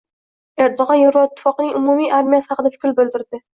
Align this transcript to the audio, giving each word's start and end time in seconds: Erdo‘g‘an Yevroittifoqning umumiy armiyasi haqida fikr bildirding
Erdo‘g‘an 0.65 0.97
Yevroittifoqning 1.01 1.71
umumiy 1.83 2.11
armiyasi 2.23 2.53
haqida 2.57 2.75
fikr 2.79 2.99
bildirding 3.03 3.47